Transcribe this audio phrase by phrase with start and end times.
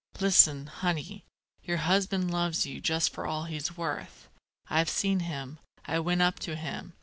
[0.19, 1.23] Listen, honey:
[1.63, 4.29] your husband loves you just for all he's worth.
[4.67, 5.59] I've seen him.
[5.85, 6.93] I went up to him.